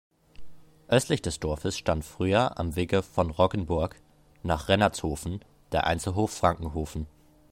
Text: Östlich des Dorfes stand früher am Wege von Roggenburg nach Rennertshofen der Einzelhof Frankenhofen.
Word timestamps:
Östlich 0.87 1.21
des 1.21 1.39
Dorfes 1.39 1.77
stand 1.77 2.03
früher 2.03 2.57
am 2.59 2.75
Wege 2.75 3.03
von 3.03 3.29
Roggenburg 3.29 3.97
nach 4.41 4.67
Rennertshofen 4.67 5.45
der 5.73 5.85
Einzelhof 5.85 6.31
Frankenhofen. 6.31 7.05